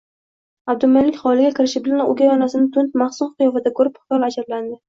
[0.73, 4.77] Abdumalik hovliga kirishi bilan o`gay onasini tund, mahzun qiyofada ko`rib, xiyol ajablandi